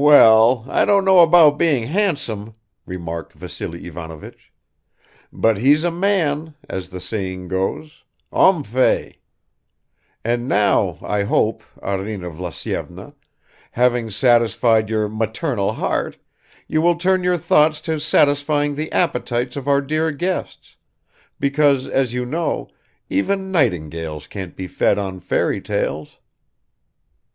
"Well, 0.00 0.64
I 0.66 0.86
don't 0.86 1.04
know 1.04 1.18
about 1.20 1.58
being 1.58 1.88
handsome," 1.88 2.54
remarked 2.86 3.34
Vassily 3.34 3.84
Ivanovich. 3.86 4.50
"But 5.30 5.58
he's 5.58 5.84
a 5.84 5.90
man, 5.90 6.54
as 6.70 6.88
the 6.88 7.02
saying 7.02 7.48
goes 7.48 8.02
ommfay. 8.32 9.16
And 10.24 10.48
now 10.48 10.96
I 11.02 11.24
hope, 11.24 11.62
Arina 11.82 12.30
Vlasyevna, 12.30 13.12
having 13.72 14.08
satisfied 14.08 14.88
your 14.88 15.06
maternal 15.06 15.74
heart, 15.74 16.16
you 16.66 16.80
will 16.80 16.96
turn 16.96 17.22
your 17.22 17.36
thoughts 17.36 17.82
to 17.82 18.00
satisfying 18.00 18.74
the 18.74 18.90
appetites 18.90 19.54
of 19.54 19.68
our 19.68 19.82
dear 19.82 20.10
guests, 20.12 20.76
because, 21.38 21.86
as 21.86 22.14
you 22.14 22.24
know, 22.24 22.70
even 23.10 23.52
nightingales 23.52 24.26
can't 24.28 24.56
be 24.56 24.66
fed 24.66 24.96
on 24.96 25.20
fairy 25.20 25.60
tales." 25.60 26.20